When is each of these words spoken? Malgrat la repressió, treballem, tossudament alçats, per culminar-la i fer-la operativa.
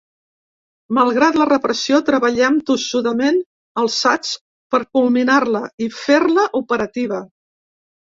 Malgrat 0.97 1.35
la 1.41 1.45
repressió, 1.49 1.99
treballem, 2.07 2.55
tossudament 2.69 3.37
alçats, 3.81 4.31
per 4.77 4.79
culminar-la 4.97 5.61
i 5.89 5.91
fer-la 5.99 6.47
operativa. 6.63 7.21